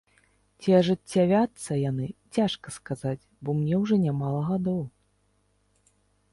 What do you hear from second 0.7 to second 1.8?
ажыццявяцца